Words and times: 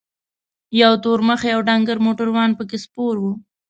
یو 0.81 0.93
تور 1.03 1.19
مخی 1.29 1.49
او 1.55 1.61
ډنګر 1.67 1.97
موټروان 2.05 2.51
پکې 2.57 2.77
سپور 2.83 3.15
و. 3.21 3.25